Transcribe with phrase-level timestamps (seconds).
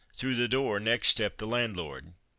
[0.15, 2.13] Through the door next stepped the landlord.